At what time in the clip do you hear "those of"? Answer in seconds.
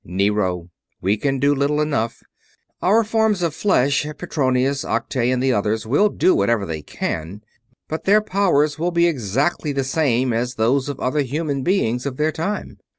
10.55-10.99